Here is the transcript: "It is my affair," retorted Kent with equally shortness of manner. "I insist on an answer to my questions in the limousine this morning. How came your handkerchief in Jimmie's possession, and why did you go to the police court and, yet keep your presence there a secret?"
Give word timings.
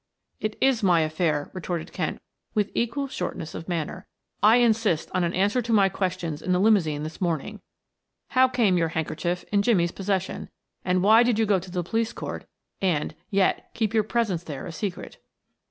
"It 0.39 0.57
is 0.59 0.81
my 0.81 1.01
affair," 1.01 1.51
retorted 1.53 1.93
Kent 1.93 2.23
with 2.55 2.71
equally 2.73 3.07
shortness 3.11 3.53
of 3.53 3.69
manner. 3.69 4.07
"I 4.41 4.55
insist 4.57 5.11
on 5.13 5.23
an 5.23 5.35
answer 5.35 5.61
to 5.61 5.71
my 5.71 5.89
questions 5.89 6.41
in 6.41 6.53
the 6.53 6.59
limousine 6.59 7.03
this 7.03 7.21
morning. 7.21 7.61
How 8.29 8.47
came 8.47 8.79
your 8.79 8.87
handkerchief 8.87 9.43
in 9.51 9.61
Jimmie's 9.61 9.91
possession, 9.91 10.49
and 10.83 11.03
why 11.03 11.21
did 11.21 11.37
you 11.37 11.45
go 11.45 11.59
to 11.59 11.69
the 11.69 11.83
police 11.83 12.13
court 12.13 12.47
and, 12.81 13.13
yet 13.29 13.69
keep 13.75 13.93
your 13.93 14.01
presence 14.01 14.43
there 14.43 14.65
a 14.65 14.71
secret?" 14.71 15.21